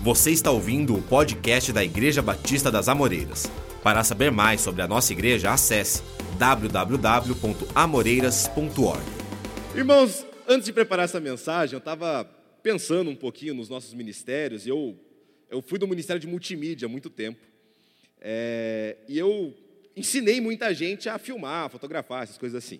[0.00, 3.50] Você está ouvindo o podcast da Igreja Batista das Amoreiras.
[3.82, 6.04] Para saber mais sobre a nossa igreja, acesse
[6.38, 9.02] www.amoreiras.org.
[9.74, 12.22] Irmãos, antes de preparar essa mensagem, eu estava
[12.62, 14.66] pensando um pouquinho nos nossos ministérios.
[14.66, 14.96] E eu,
[15.50, 17.40] eu fui do Ministério de Multimídia há muito tempo.
[18.20, 19.52] É, e eu
[19.96, 22.78] ensinei muita gente a filmar, a fotografar, essas coisas assim.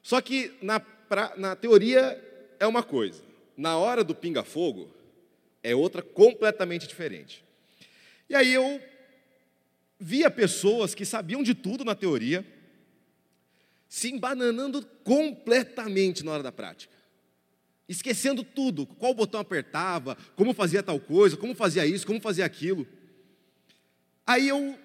[0.00, 2.16] Só que na, pra, na teoria
[2.60, 3.20] é uma coisa,
[3.56, 4.99] na hora do pinga-fogo
[5.62, 7.44] é outra completamente diferente.
[8.28, 8.80] E aí eu
[9.98, 12.46] via pessoas que sabiam de tudo na teoria,
[13.88, 16.94] se embananando completamente na hora da prática.
[17.88, 22.86] Esquecendo tudo, qual botão apertava, como fazia tal coisa, como fazia isso, como fazia aquilo.
[24.24, 24.78] Aí eu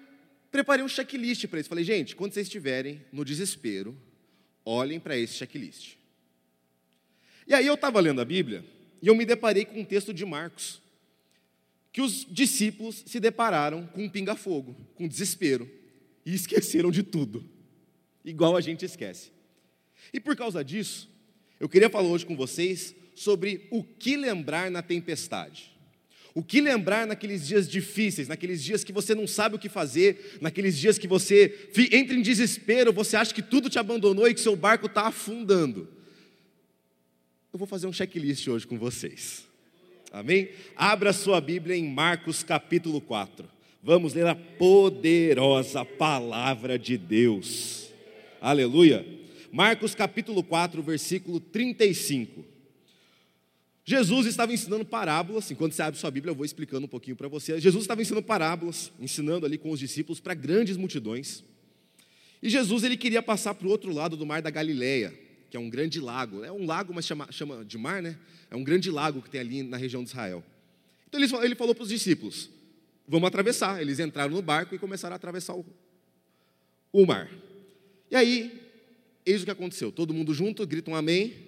[0.50, 1.68] preparei um checklist para eles.
[1.68, 3.96] Falei, gente, quando vocês estiverem no desespero,
[4.64, 5.94] olhem para esse checklist.
[7.46, 8.64] E aí eu estava lendo a Bíblia
[9.06, 10.82] e eu me deparei com um texto de Marcos,
[11.92, 15.70] que os discípulos se depararam com um pinga-fogo, com desespero,
[16.24, 17.48] e esqueceram de tudo,
[18.24, 19.30] igual a gente esquece.
[20.12, 21.08] E por causa disso,
[21.60, 25.70] eu queria falar hoje com vocês sobre o que lembrar na tempestade.
[26.34, 30.36] O que lembrar naqueles dias difíceis, naqueles dias que você não sabe o que fazer,
[30.40, 34.40] naqueles dias que você entra em desespero, você acha que tudo te abandonou e que
[34.40, 35.95] seu barco está afundando.
[37.56, 39.46] Eu vou fazer um checklist hoje com vocês.
[40.12, 40.50] Amém?
[40.76, 43.48] Abra sua Bíblia em Marcos capítulo 4.
[43.82, 47.88] Vamos ler a poderosa palavra de Deus.
[48.42, 49.06] Aleluia.
[49.50, 52.44] Marcos capítulo 4, versículo 35.
[53.86, 57.26] Jesus estava ensinando parábolas, enquanto você abre sua Bíblia, eu vou explicando um pouquinho para
[57.26, 57.58] você.
[57.58, 61.42] Jesus estava ensinando parábolas, ensinando ali com os discípulos para grandes multidões.
[62.42, 65.60] E Jesus ele queria passar para o outro lado do mar da Galileia, que é
[65.60, 66.44] um grande lago.
[66.44, 68.18] É um lago, mas chama, chama de mar, né?
[68.50, 70.44] É um grande lago que tem ali na região de Israel.
[71.08, 72.50] Então ele, ele falou para os discípulos:
[73.06, 73.80] vamos atravessar.
[73.80, 75.64] Eles entraram no barco e começaram a atravessar o,
[76.92, 77.30] o mar.
[78.10, 78.62] E aí,
[79.24, 79.90] eis o que aconteceu.
[79.90, 81.46] Todo mundo junto, grita um amém.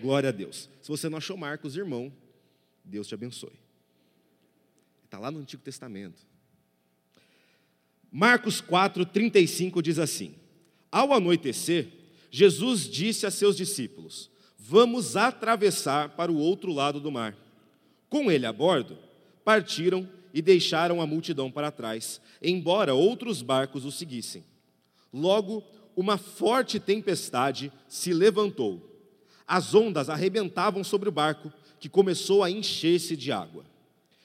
[0.00, 0.68] Glória a Deus.
[0.82, 2.12] Se você não achou Marcos, irmão,
[2.84, 3.52] Deus te abençoe.
[5.04, 6.26] Está lá no Antigo Testamento.
[8.10, 10.34] Marcos 4, 35 diz assim:
[10.90, 11.88] Ao anoitecer,
[12.30, 17.36] Jesus disse a seus discípulos: Vamos atravessar para o outro lado do mar.
[18.08, 18.98] Com ele a bordo,
[19.44, 24.44] partiram e deixaram a multidão para trás, embora outros barcos o seguissem.
[25.12, 25.64] Logo,
[25.96, 28.96] uma forte tempestade se levantou
[29.46, 33.64] as ondas arrebentavam sobre o barco, que começou a encher-se de água.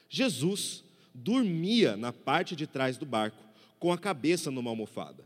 [0.09, 3.37] Jesus dormia na parte de trás do barco,
[3.79, 5.23] com a cabeça numa almofada.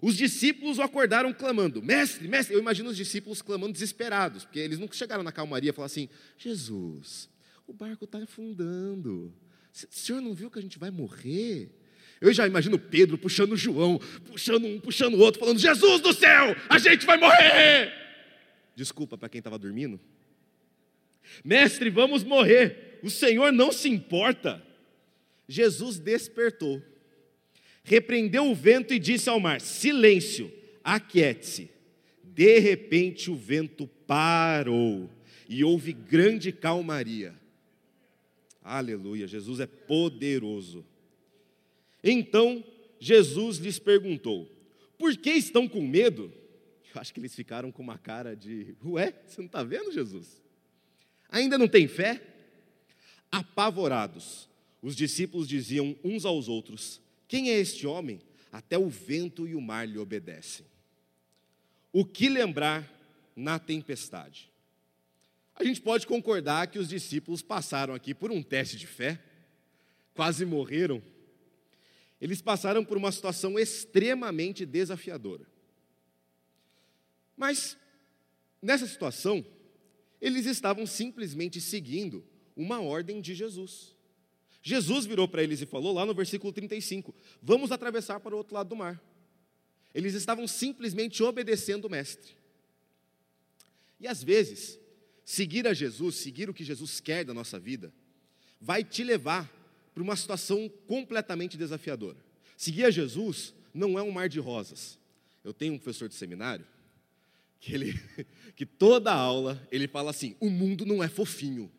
[0.00, 2.54] Os discípulos o acordaram clamando: Mestre, mestre.
[2.54, 6.08] Eu imagino os discípulos clamando desesperados, porque eles nunca chegaram na calmaria e falaram assim:
[6.36, 7.28] Jesus,
[7.66, 9.32] o barco está afundando.
[9.72, 11.70] O senhor não viu que a gente vai morrer?
[12.20, 16.54] Eu já imagino Pedro puxando João, puxando um, puxando o outro, falando: Jesus do céu,
[16.68, 17.92] a gente vai morrer.
[18.76, 20.00] Desculpa para quem estava dormindo.
[21.44, 22.98] Mestre, vamos morrer.
[23.02, 24.62] O Senhor não se importa.
[25.48, 26.82] Jesus despertou,
[27.90, 30.52] repreendeu o vento e disse ao mar: Silêncio,
[30.84, 31.68] aquiete-se.
[32.22, 35.10] De repente o vento parou
[35.48, 37.34] e houve grande calmaria.
[38.62, 40.86] Aleluia, Jesus é poderoso.
[42.04, 42.64] Então
[43.00, 44.48] Jesus lhes perguntou:
[44.96, 46.32] Por que estão com medo?
[46.94, 50.40] Eu acho que eles ficaram com uma cara de: Ué, você não está vendo, Jesus?
[51.28, 52.22] Ainda não tem fé?
[53.32, 54.48] Apavorados,
[54.80, 57.00] os discípulos diziam uns aos outros:
[57.30, 58.20] Quem é este homem?
[58.50, 60.66] Até o vento e o mar lhe obedecem.
[61.92, 62.92] O que lembrar
[63.36, 64.50] na tempestade?
[65.54, 69.22] A gente pode concordar que os discípulos passaram aqui por um teste de fé,
[70.12, 71.00] quase morreram.
[72.20, 75.46] Eles passaram por uma situação extremamente desafiadora.
[77.36, 77.78] Mas,
[78.60, 79.46] nessa situação,
[80.20, 82.26] eles estavam simplesmente seguindo
[82.56, 83.94] uma ordem de Jesus.
[84.62, 88.54] Jesus virou para eles e falou lá no versículo 35: Vamos atravessar para o outro
[88.54, 89.00] lado do mar.
[89.94, 92.36] Eles estavam simplesmente obedecendo o Mestre.
[93.98, 94.78] E às vezes,
[95.24, 97.92] seguir a Jesus, seguir o que Jesus quer da nossa vida,
[98.60, 99.50] vai te levar
[99.92, 102.18] para uma situação completamente desafiadora.
[102.56, 104.98] Seguir a Jesus não é um mar de rosas.
[105.42, 106.66] Eu tenho um professor de seminário
[107.60, 108.00] que, ele,
[108.56, 111.70] que toda aula ele fala assim: o mundo não é fofinho.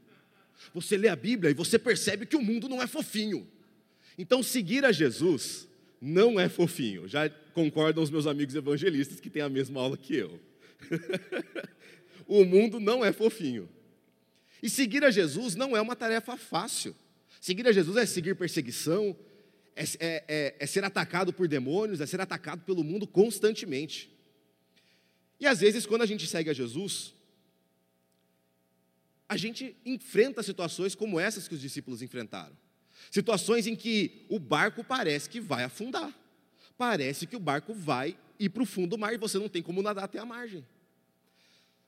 [0.73, 3.47] Você lê a Bíblia e você percebe que o mundo não é fofinho.
[4.17, 5.67] Então, seguir a Jesus
[6.01, 7.07] não é fofinho.
[7.07, 10.39] Já concordam os meus amigos evangelistas que têm a mesma aula que eu.
[12.27, 13.69] o mundo não é fofinho.
[14.61, 16.95] E seguir a Jesus não é uma tarefa fácil.
[17.39, 19.15] Seguir a Jesus é seguir perseguição,
[19.75, 24.11] é, é, é, é ser atacado por demônios, é ser atacado pelo mundo constantemente.
[25.39, 27.15] E às vezes, quando a gente segue a Jesus,
[29.31, 32.54] a gente enfrenta situações como essas que os discípulos enfrentaram.
[33.10, 36.13] Situações em que o barco parece que vai afundar.
[36.78, 39.63] Parece que o barco vai ir para o fundo do mar e você não tem
[39.63, 40.68] como nadar até a margem.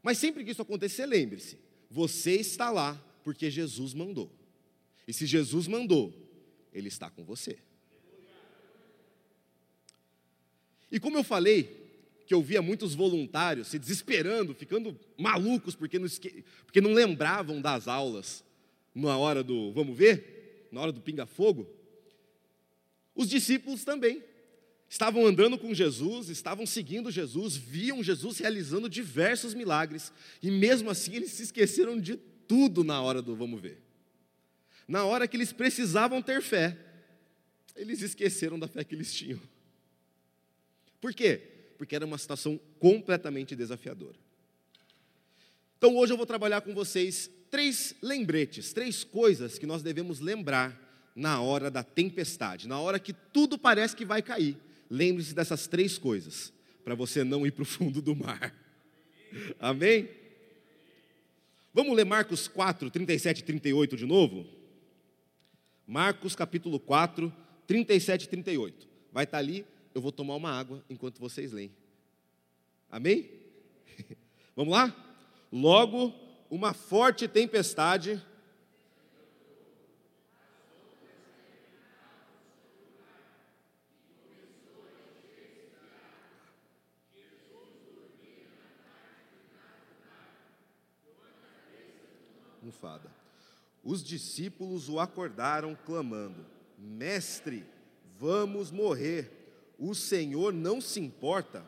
[0.02, 1.60] Mas sempre que isso acontecer, lembre-se:
[1.92, 2.96] você está lá
[3.26, 4.32] porque Jesus mandou.
[5.06, 6.14] E se Jesus mandou,
[6.72, 7.60] Ele está com você.
[10.90, 11.83] E como eu falei,
[12.26, 16.44] que eu via muitos voluntários se desesperando, ficando malucos porque não, esque...
[16.66, 18.44] porque não lembravam das aulas
[18.94, 20.68] na hora do, vamos ver?
[20.72, 21.68] Na hora do pinga-fogo.
[23.16, 24.24] Os discípulos também
[24.90, 31.16] estavam andando com Jesus, estavam seguindo Jesus, viam Jesus realizando diversos milagres, e mesmo assim
[31.16, 32.16] eles se esqueceram de
[32.48, 33.82] tudo na hora do vamos ver.
[34.88, 36.78] Na hora que eles precisavam ter fé,
[37.76, 39.40] eles esqueceram da fé que eles tinham.
[41.02, 41.53] Por quê?
[41.84, 44.16] Porque era uma situação completamente desafiadora.
[45.78, 51.12] Então hoje eu vou trabalhar com vocês três lembretes, três coisas que nós devemos lembrar
[51.14, 54.56] na hora da tempestade, na hora que tudo parece que vai cair.
[54.90, 56.54] Lembre-se dessas três coisas,
[56.86, 58.56] para você não ir para o fundo do mar.
[59.60, 60.08] Amém?
[61.74, 64.46] Vamos ler Marcos 4, 37 e 38 de novo?
[65.86, 67.34] Marcos capítulo 4,
[67.68, 68.88] 37 e 38.
[69.12, 71.72] Vai estar ali eu vou tomar uma água enquanto vocês leem.
[72.90, 73.30] Amém?
[74.56, 74.96] Vamos lá?
[75.52, 76.14] Logo,
[76.50, 78.22] uma forte tempestade.
[92.62, 93.12] Mufada.
[93.84, 96.46] Os discípulos o acordaram, clamando:
[96.80, 97.66] Mestre,
[98.18, 99.43] vamos morrer
[99.90, 101.68] o Senhor não se importa.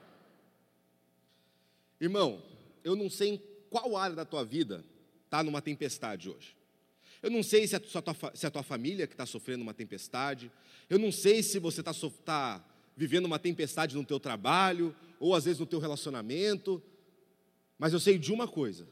[2.00, 2.41] Irmão,
[2.81, 4.85] eu não sei em qual área da tua vida
[5.25, 6.56] está numa tempestade hoje.
[7.21, 9.63] Eu não sei se é a tua, se é a tua família que está sofrendo
[9.63, 10.50] uma tempestade.
[10.89, 12.65] Eu não sei se você está tá
[12.95, 16.81] vivendo uma tempestade no teu trabalho, ou às vezes no teu relacionamento.
[17.77, 18.88] Mas eu sei de uma coisa: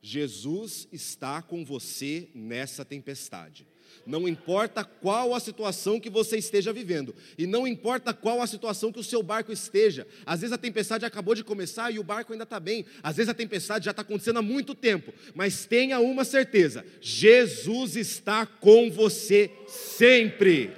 [0.00, 3.66] Jesus está com você nessa tempestade.
[4.06, 8.92] Não importa qual a situação que você esteja vivendo, e não importa qual a situação
[8.92, 10.06] que o seu barco esteja.
[10.26, 12.84] Às vezes a tempestade acabou de começar e o barco ainda está bem.
[13.02, 15.12] Às vezes a tempestade já está acontecendo há muito tempo.
[15.34, 20.72] Mas tenha uma certeza: Jesus está com você sempre.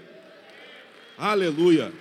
[1.16, 1.92] Aleluia.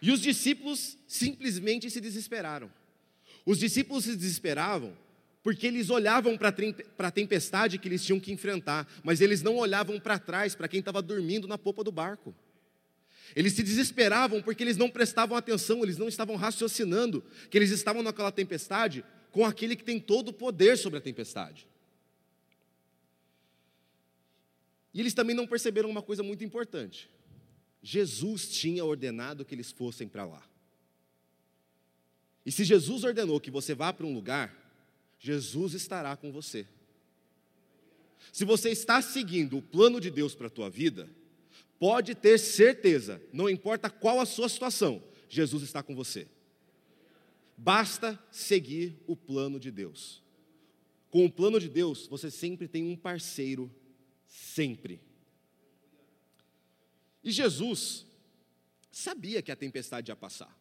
[0.00, 2.70] E os discípulos simplesmente se desesperaram.
[3.44, 4.96] Os discípulos se desesperavam
[5.48, 6.52] porque eles olhavam para
[6.98, 10.80] a tempestade que eles tinham que enfrentar, mas eles não olhavam para trás, para quem
[10.80, 12.36] estava dormindo na popa do barco.
[13.34, 18.02] Eles se desesperavam porque eles não prestavam atenção, eles não estavam raciocinando que eles estavam
[18.02, 19.02] naquela tempestade
[19.32, 21.66] com aquele que tem todo o poder sobre a tempestade.
[24.92, 27.08] E eles também não perceberam uma coisa muito importante.
[27.82, 30.46] Jesus tinha ordenado que eles fossem para lá.
[32.44, 34.67] E se Jesus ordenou que você vá para um lugar,
[35.18, 36.66] Jesus estará com você.
[38.32, 41.08] Se você está seguindo o plano de Deus para a tua vida,
[41.78, 46.28] pode ter certeza, não importa qual a sua situação, Jesus está com você.
[47.56, 50.22] Basta seguir o plano de Deus.
[51.10, 53.70] Com o plano de Deus, você sempre tem um parceiro,
[54.26, 55.00] sempre.
[57.24, 58.06] E Jesus
[58.90, 60.56] sabia que a tempestade ia passar.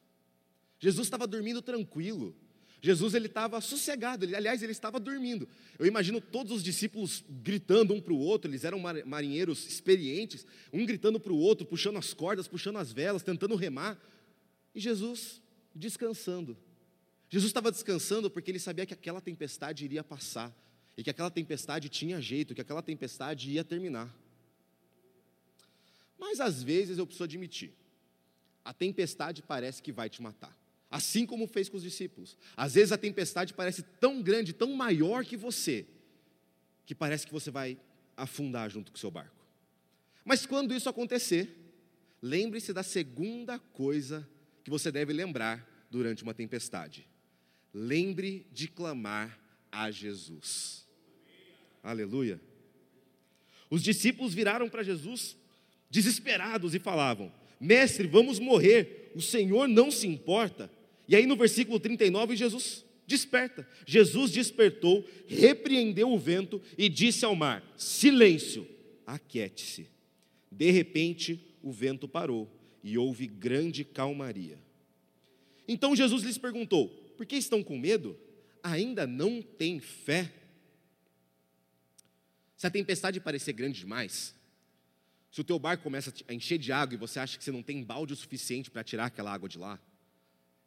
[0.80, 2.36] Jesus estava dormindo tranquilo.
[2.82, 5.48] Jesus ele estava sossegado, ele, aliás, ele estava dormindo.
[5.80, 10.86] Eu imagino todos os discípulos gritando um para o outro, eles eram marinheiros experientes, um
[10.86, 14.00] gritando para o outro, puxando as cordas, puxando as velas, tentando remar.
[14.76, 15.42] E Jesus
[15.74, 16.56] descansando.
[17.30, 20.56] Jesus estava descansando porque ele sabia que aquela tempestade iria passar,
[20.96, 24.16] e que aquela tempestade tinha jeito, que aquela tempestade ia terminar.
[26.18, 27.74] Mas às vezes eu preciso admitir,
[28.64, 30.56] a tempestade parece que vai te matar.
[30.90, 32.38] Assim como fez com os discípulos.
[32.56, 35.86] Às vezes a tempestade parece tão grande, tão maior que você,
[36.86, 37.78] que parece que você vai
[38.16, 39.36] afundar junto com o seu barco.
[40.24, 41.50] Mas quando isso acontecer,
[42.22, 44.28] lembre-se da segunda coisa
[44.64, 47.08] que você deve lembrar durante uma tempestade.
[47.74, 49.40] Lembre de clamar
[49.72, 50.88] a Jesus.
[51.84, 52.42] Aleluia.
[53.70, 55.38] Os discípulos viraram para Jesus
[55.90, 60.72] desesperados e falavam: Mestre, vamos morrer, o Senhor não se importa.
[61.08, 63.68] E aí no versículo 39, Jesus desperta.
[63.86, 68.68] Jesus despertou, repreendeu o vento e disse ao mar: Silêncio,
[69.06, 69.88] aquiete-se.
[70.52, 72.52] De repente, o vento parou
[72.84, 74.60] e houve grande calmaria.
[75.68, 78.18] Então Jesus lhes perguntou: Por que estão com medo?
[78.62, 80.34] Ainda não têm fé?
[82.58, 84.36] Se a tempestade parecer grande demais,
[85.32, 87.62] se o teu barco começa a encher de água e você acha que você não
[87.62, 89.80] tem balde o suficiente para tirar aquela água de lá,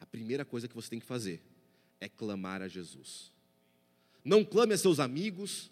[0.00, 1.42] a primeira coisa que você tem que fazer
[2.00, 3.30] é clamar a Jesus.
[4.24, 5.70] Não clame a seus amigos,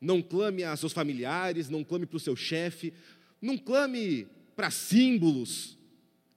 [0.00, 2.92] não clame a seus familiares, não clame para o seu chefe,
[3.40, 5.78] não clame para símbolos,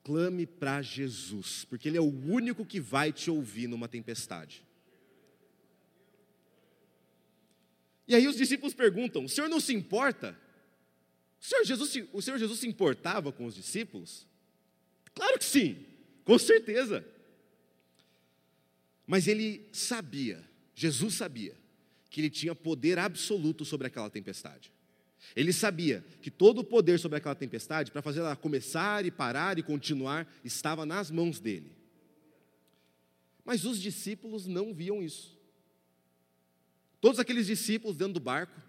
[0.03, 4.65] clame para Jesus, porque Ele é o único que vai te ouvir numa tempestade.
[8.07, 10.37] E aí os discípulos perguntam: o senhor não se importa?
[11.39, 14.25] O senhor Jesus, o senhor Jesus se importava com os discípulos?
[15.13, 15.85] Claro que sim,
[16.27, 17.05] com certeza.
[19.07, 20.43] Mas ele sabia,
[20.75, 21.55] Jesus sabia,
[22.09, 24.69] que ele tinha poder absoluto sobre aquela tempestade.
[25.33, 29.57] Ele sabia que todo o poder sobre aquela tempestade, para fazer ela começar e parar
[29.57, 31.71] e continuar, estava nas mãos dele.
[33.45, 35.39] Mas os discípulos não viam isso.
[36.99, 38.61] Todos aqueles discípulos dentro do barco,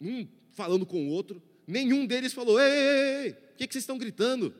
[0.00, 4.54] um falando com o outro, nenhum deles falou: Ei, o que, que vocês estão gritando?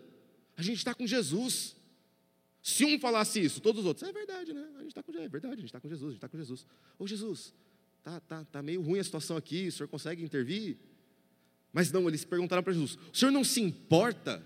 [0.57, 1.76] A gente está com Jesus.
[2.67, 4.69] Se um falasse isso, todos os outros, é verdade, né?
[4.75, 6.29] A gente está com Jesus, é verdade, a gente está com Jesus, a gente está
[6.29, 6.67] com Jesus.
[6.99, 7.55] Ô Jesus,
[8.03, 10.77] tá, tá, tá meio ruim a situação aqui, o senhor consegue intervir?
[11.73, 14.45] Mas não, eles perguntaram para Jesus: o senhor não se importa?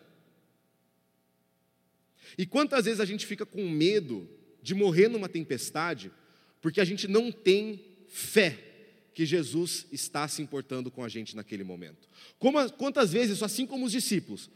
[2.37, 4.29] E quantas vezes a gente fica com medo
[4.63, 6.13] de morrer numa tempestade,
[6.61, 8.59] porque a gente não tem fé
[9.15, 12.07] que Jesus está se importando com a gente naquele momento.
[12.39, 14.51] Como, quantas vezes, assim como os discípulos,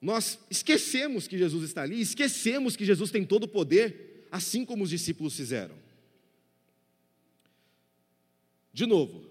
[0.00, 4.84] nós esquecemos que Jesus está ali, esquecemos que Jesus tem todo o poder, assim como
[4.84, 5.74] os discípulos fizeram.
[8.72, 9.26] De novo,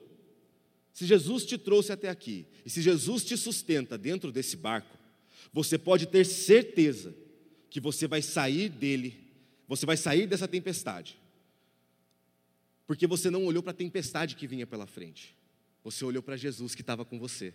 [0.94, 4.98] se Jesus te trouxe até aqui, e se Jesus te sustenta dentro desse barco,
[5.54, 7.16] você pode ter certeza
[7.70, 9.18] que você vai sair dele,
[9.68, 11.18] você vai sair dessa tempestade
[12.88, 15.36] porque você não olhou para a tempestade que vinha pela frente.
[15.84, 17.54] Você olhou para Jesus que estava com você.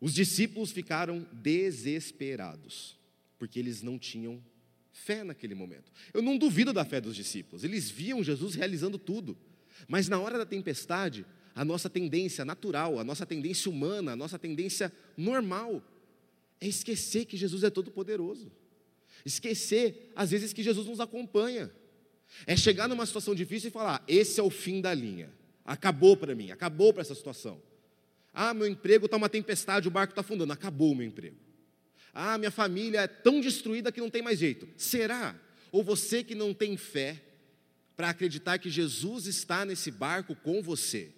[0.00, 2.98] Os discípulos ficaram desesperados,
[3.38, 4.42] porque eles não tinham
[4.92, 5.92] fé naquele momento.
[6.14, 9.36] Eu não duvido da fé dos discípulos, eles viam Jesus realizando tudo,
[9.86, 14.38] mas na hora da tempestade, a nossa tendência natural, a nossa tendência humana, a nossa
[14.38, 15.82] tendência normal
[16.60, 18.50] é esquecer que Jesus é todo-poderoso,
[19.24, 21.70] esquecer, às vezes, que Jesus nos acompanha.
[22.46, 25.30] É chegar numa situação difícil e falar: esse é o fim da linha.
[25.64, 27.60] Acabou para mim, acabou para essa situação.
[28.32, 30.52] Ah, meu emprego está uma tempestade, o barco está afundando.
[30.52, 31.36] Acabou o meu emprego.
[32.12, 34.68] Ah, minha família é tão destruída que não tem mais jeito.
[34.76, 35.38] Será?
[35.70, 37.22] Ou você que não tem fé
[37.96, 41.12] para acreditar que Jesus está nesse barco com você?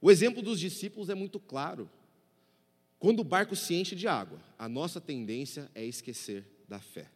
[0.00, 1.90] O exemplo dos discípulos é muito claro.
[2.98, 7.10] Quando o barco se enche de água, a nossa tendência é esquecer da fé.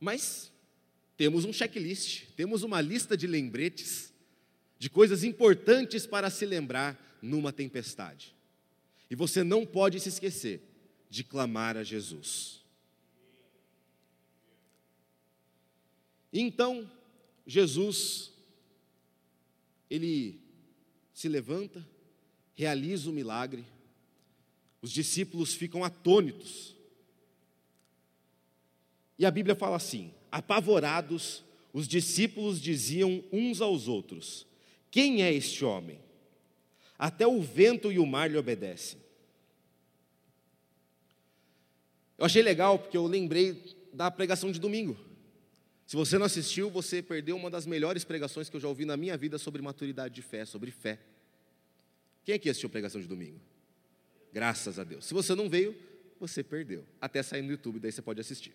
[0.00, 0.50] Mas
[1.16, 4.11] temos um checklist, temos uma lista de lembretes,
[4.82, 8.34] de coisas importantes para se lembrar numa tempestade.
[9.08, 10.60] E você não pode se esquecer
[11.08, 12.64] de clamar a Jesus.
[16.32, 16.90] Então,
[17.46, 18.32] Jesus,
[19.88, 20.40] ele
[21.14, 21.88] se levanta,
[22.52, 23.64] realiza o milagre,
[24.80, 26.74] os discípulos ficam atônitos,
[29.16, 34.50] e a Bíblia fala assim: apavorados, os discípulos diziam uns aos outros:
[34.92, 35.98] Quem é este homem?
[36.98, 39.00] Até o vento e o mar lhe obedecem.
[42.18, 44.96] Eu achei legal porque eu lembrei da pregação de domingo.
[45.86, 48.96] Se você não assistiu, você perdeu uma das melhores pregações que eu já ouvi na
[48.96, 51.00] minha vida sobre maturidade de fé, sobre fé.
[52.22, 53.40] Quem aqui assistiu a pregação de domingo?
[54.30, 55.06] Graças a Deus.
[55.06, 55.74] Se você não veio,
[56.20, 56.84] você perdeu.
[57.00, 58.52] Até sair no YouTube, daí você pode assistir.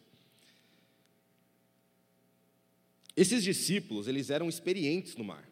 [3.15, 5.46] Esses discípulos, eles eram experientes no mar.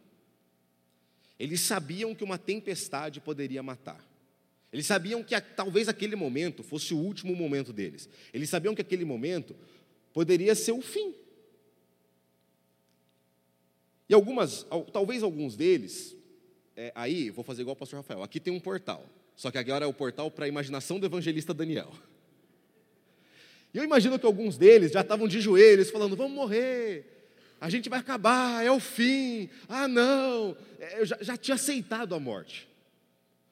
[1.40, 4.04] Eles sabiam que uma tempestade poderia matar.
[4.72, 8.10] Eles sabiam que talvez aquele momento fosse o último momento deles.
[8.34, 9.56] Eles sabiam que aquele momento
[10.14, 11.14] poderia ser o fim.
[14.08, 16.16] E algumas, talvez alguns deles,
[16.76, 19.06] é, aí vou fazer igual o pastor Rafael, aqui tem um portal.
[19.36, 21.92] Só que agora é o portal para a imaginação do evangelista Daniel.
[23.74, 27.15] E eu imagino que alguns deles já estavam de joelhos, falando: vamos morrer,
[27.60, 32.14] a gente vai acabar, é o fim, ah não, é, eu já, já tinha aceitado
[32.14, 32.68] a morte.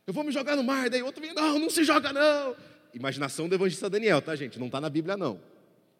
[0.05, 0.89] Eu vou me jogar no mar.
[0.89, 2.55] Daí outro vem, não, não se joga não.
[2.93, 4.59] Imaginação do evangelista Daniel, tá, gente?
[4.59, 5.39] Não está na Bíblia, não.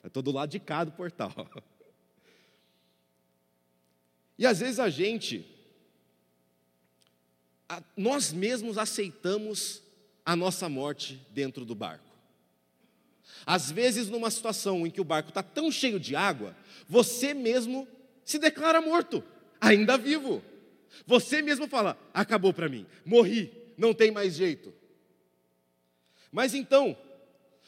[0.04, 1.32] É todo lado de cá do portal.
[4.36, 5.46] E às vezes a gente,
[7.96, 9.84] nós mesmos aceitamos
[10.26, 12.10] a nossa morte dentro do barco.
[13.46, 16.56] Às vezes, numa situação em que o barco está tão cheio de água,
[16.90, 17.88] você mesmo
[18.24, 19.24] se declara morto,
[19.60, 20.44] ainda vivo.
[21.06, 24.74] Você mesmo fala: acabou para mim, morri, não tem mais jeito.
[26.32, 26.98] Mas então,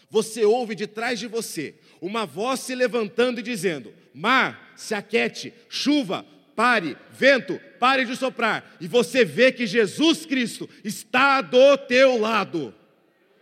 [0.10, 5.54] você ouve de trás de você uma voz se levantando e dizendo: Mar, se aquete,
[5.70, 8.78] chuva, pare, vento, pare de soprar.
[8.80, 12.74] E você vê que Jesus Cristo está do teu lado.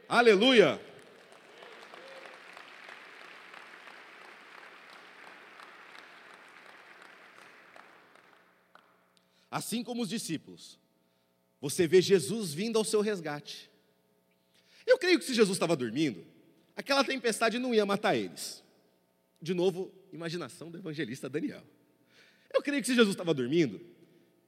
[0.08, 0.80] Aleluia.
[9.54, 10.80] Assim como os discípulos,
[11.62, 13.70] você vê Jesus vindo ao seu resgate.
[14.84, 16.26] Eu creio que se Jesus estava dormindo,
[16.76, 18.64] aquela tempestade não ia matar eles.
[19.40, 21.62] De novo, imaginação do evangelista Daniel.
[22.52, 23.80] Eu creio que se Jesus estava dormindo,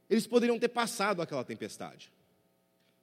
[0.09, 2.11] eles poderiam ter passado aquela tempestade.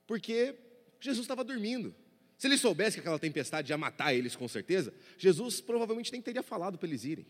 [0.05, 0.57] Porque
[0.99, 1.95] Jesus estava dormindo.
[2.37, 6.43] Se ele soubesse que aquela tempestade ia matar eles com certeza, Jesus provavelmente nem teria
[6.43, 7.27] falado para eles irem.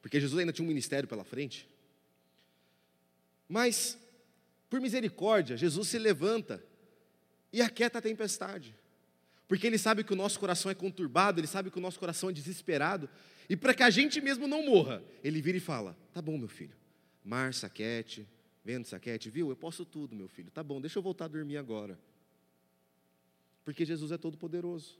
[0.00, 1.68] Porque Jesus ainda tinha um ministério pela frente.
[3.52, 3.98] Mas,
[4.70, 6.64] por misericórdia, Jesus se levanta
[7.52, 8.74] e aquieta a tempestade.
[9.46, 12.30] Porque Ele sabe que o nosso coração é conturbado, Ele sabe que o nosso coração
[12.30, 13.10] é desesperado.
[13.50, 16.48] E para que a gente mesmo não morra, Ele vira e fala: Tá bom, meu
[16.48, 16.74] filho,
[17.22, 18.26] mar, saquete,
[18.64, 19.50] vento, saquete, viu?
[19.50, 20.50] Eu posso tudo, meu filho.
[20.50, 22.00] Tá bom, deixa eu voltar a dormir agora.
[23.66, 24.98] Porque Jesus é todo poderoso.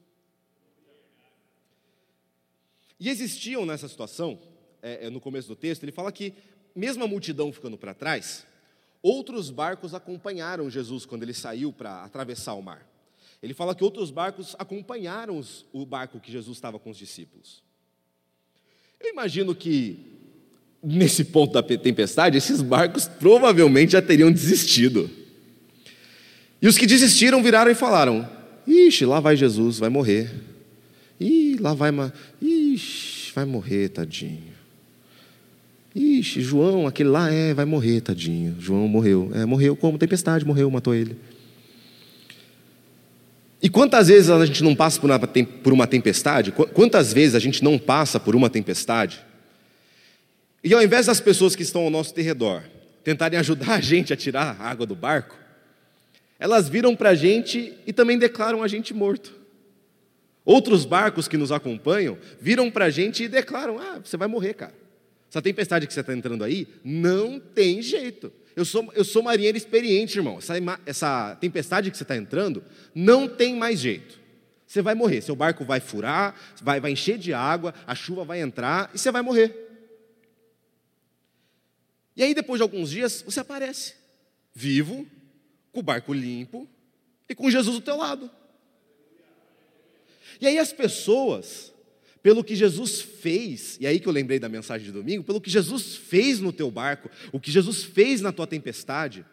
[3.00, 4.38] E existiam nessa situação,
[4.82, 6.34] é, é, no começo do texto, ele fala que
[6.74, 8.46] mesmo a multidão ficando para trás,
[9.02, 12.86] outros barcos acompanharam Jesus quando ele saiu para atravessar o mar.
[13.42, 17.62] Ele fala que outros barcos acompanharam o barco que Jesus estava com os discípulos.
[19.00, 19.98] Eu imagino que,
[20.80, 25.10] nesse ponto da tempestade, esses barcos provavelmente já teriam desistido.
[26.60, 28.28] E os que desistiram viraram e falaram:
[28.64, 30.30] Ixi, lá vai Jesus, vai morrer.
[31.18, 31.90] Ih, lá vai.
[32.40, 34.51] Ixi, vai morrer, tadinho.
[35.94, 38.56] Ixi, João, aquele lá é, vai morrer, tadinho.
[38.58, 39.30] João morreu.
[39.34, 39.98] É, morreu como?
[39.98, 41.16] Tempestade, morreu, matou ele.
[43.62, 45.00] E quantas vezes a gente não passa
[45.62, 46.50] por uma tempestade?
[46.50, 49.22] Quantas vezes a gente não passa por uma tempestade?
[50.64, 52.64] E ao invés das pessoas que estão ao nosso redor
[53.04, 55.36] tentarem ajudar a gente a tirar a água do barco,
[56.38, 59.32] elas viram para a gente e também declaram a gente morto.
[60.44, 64.54] Outros barcos que nos acompanham viram para a gente e declaram: Ah, você vai morrer,
[64.54, 64.81] cara.
[65.32, 68.30] Essa tempestade que você está entrando aí, não tem jeito.
[68.54, 70.36] Eu sou, eu sou marinheiro experiente, irmão.
[70.36, 72.62] Essa, essa tempestade que você está entrando,
[72.94, 74.20] não tem mais jeito.
[74.66, 75.22] Você vai morrer.
[75.22, 79.10] Seu barco vai furar, vai, vai encher de água, a chuva vai entrar e você
[79.10, 79.70] vai morrer.
[82.14, 83.94] E aí, depois de alguns dias, você aparece,
[84.52, 85.06] vivo,
[85.72, 86.68] com o barco limpo
[87.26, 88.30] e com Jesus do teu lado.
[90.38, 91.71] E aí as pessoas
[92.22, 95.50] pelo que Jesus fez, e aí que eu lembrei da mensagem de domingo, pelo que
[95.50, 99.24] Jesus fez no teu barco, o que Jesus fez na tua tempestade,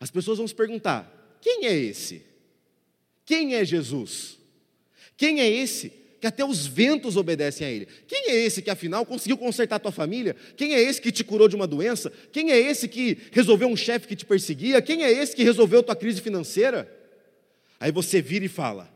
[0.00, 2.22] as pessoas vão se perguntar: quem é esse?
[3.26, 4.38] Quem é Jesus?
[5.16, 7.86] Quem é esse que até os ventos obedecem a Ele?
[8.06, 10.34] Quem é esse que afinal conseguiu consertar a tua família?
[10.56, 12.10] Quem é esse que te curou de uma doença?
[12.32, 14.80] Quem é esse que resolveu um chefe que te perseguia?
[14.80, 16.90] Quem é esse que resolveu tua crise financeira?
[17.78, 18.90] Aí você vira e fala: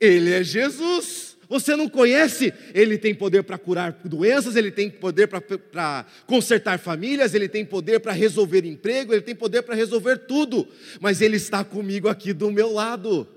[0.00, 1.33] Ele é Jesus.
[1.48, 2.52] Você não conhece?
[2.72, 8.00] Ele tem poder para curar doenças, ele tem poder para consertar famílias, ele tem poder
[8.00, 10.66] para resolver emprego, ele tem poder para resolver tudo,
[11.00, 13.28] mas ele está comigo aqui do meu lado.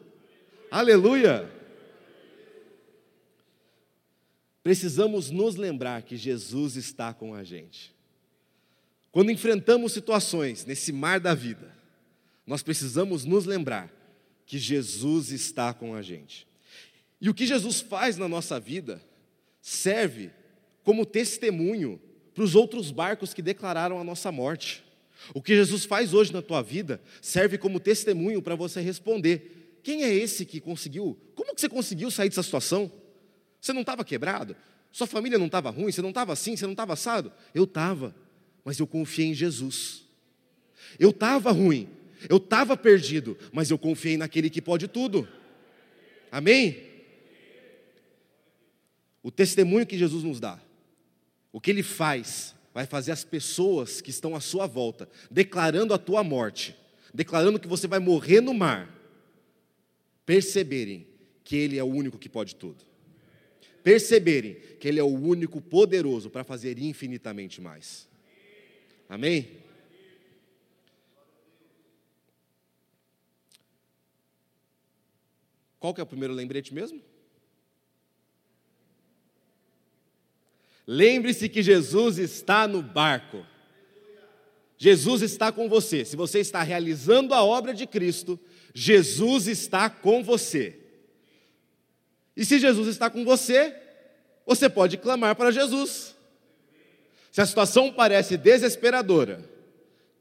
[0.71, 1.49] Aleluia!
[4.63, 7.95] Precisamos nos lembrar que Jesus está com a gente.
[9.11, 11.73] Quando enfrentamos situações nesse mar da vida,
[12.45, 13.91] nós precisamos nos lembrar
[14.45, 16.46] que Jesus está com a gente.
[17.19, 19.01] E o que Jesus faz na nossa vida
[19.61, 20.31] serve
[20.83, 21.99] como testemunho
[22.33, 24.83] para os outros barcos que declararam a nossa morte.
[25.33, 30.03] O que Jesus faz hoje na tua vida serve como testemunho para você responder: quem
[30.03, 31.17] é esse que conseguiu?
[31.35, 32.91] Como que você conseguiu sair dessa situação?
[33.59, 34.55] Você não estava quebrado?
[34.91, 35.91] Sua família não estava ruim?
[35.91, 36.55] Você não estava assim?
[36.55, 37.33] Você não estava assado?
[37.53, 38.15] Eu estava,
[38.63, 40.03] mas eu confiei em Jesus.
[40.99, 41.89] Eu estava ruim,
[42.29, 45.27] eu estava perdido, mas eu confiei naquele que pode tudo.
[46.31, 46.86] Amém?
[49.27, 50.57] O testemunho que Jesus nos dá,
[51.51, 55.97] o que ele faz, vai fazer as pessoas que estão à sua volta, declarando a
[55.97, 56.73] tua morte,
[57.13, 58.89] declarando que você vai morrer no mar,
[60.25, 61.05] perceberem
[61.43, 62.85] que Ele é o único que pode tudo.
[63.83, 68.07] Perceberem que Ele é o único poderoso para fazer infinitamente mais.
[69.09, 69.57] Amém?
[75.81, 77.16] Qual que é o primeiro lembrete mesmo?
[80.87, 83.45] Lembre-se que Jesus está no barco.
[84.77, 86.05] Jesus está com você.
[86.05, 88.39] Se você está realizando a obra de Cristo,
[88.73, 90.79] Jesus está com você.
[92.37, 93.75] E se Jesus está com você,
[94.45, 96.15] você pode clamar para Jesus.
[97.31, 99.43] Se a situação parece desesperadora,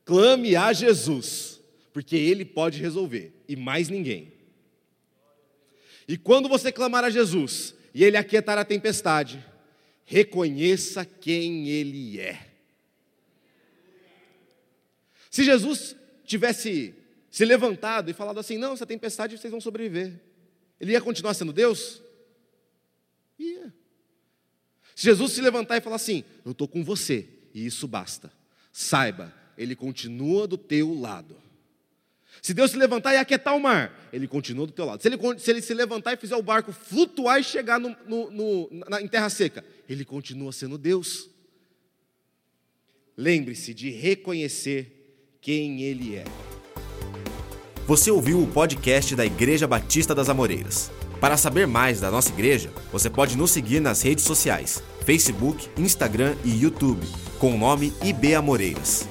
[0.05, 1.61] clame a Jesus,
[1.93, 4.33] porque Ele pode resolver e mais ninguém.
[6.09, 9.45] E quando você clamar a Jesus e Ele aquietar a tempestade,
[10.07, 12.47] reconheça quem Ele é.
[15.31, 16.95] Se Jesus tivesse
[17.31, 20.19] se levantado e falado assim: não, essa tempestade vocês vão sobreviver,
[20.81, 22.01] ele ia continuar sendo Deus?
[23.39, 23.75] Ia.
[24.95, 28.33] Se Jesus se levantar e falar assim: eu estou com você, e isso basta,
[28.73, 31.37] saiba, ele continua do teu lado.
[32.43, 35.03] Se Deus se levantar e aquietar o mar, ele continua do teu lado.
[35.03, 38.31] Se ele, se ele se levantar e fizer o barco flutuar e chegar no, no,
[38.31, 41.29] no, na, em terra seca, ele continua sendo Deus.
[43.17, 46.25] Lembre-se de reconhecer quem Ele é.
[47.87, 50.91] Você ouviu o podcast da Igreja Batista das Amoreiras.
[51.21, 56.37] Para saber mais da nossa igreja, você pode nos seguir nas redes sociais: Facebook, Instagram
[56.45, 57.07] e YouTube,
[57.39, 59.09] com o nome IB Amoreiras.